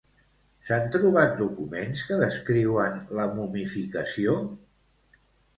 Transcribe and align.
S'han 0.69 0.87
trobat 0.95 1.35
documents 1.41 2.01
que 2.07 2.19
descriuen 2.23 2.97
la 3.21 3.29
momificació? 3.37 4.39